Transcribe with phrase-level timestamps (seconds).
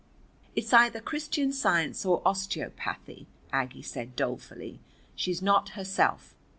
[0.55, 4.79] "It's either Christian Science or osteopathy," Aggie said dolefully.
[5.15, 6.33] "She's not herself.